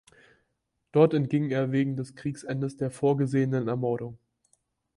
Dort 0.91 1.13
entging 1.13 1.51
er 1.51 1.71
wegen 1.71 1.95
des 1.95 2.15
Kriegsendes 2.15 2.75
der 2.75 2.89
vorgesehenen 2.89 3.67
Ermordung. 3.67 4.17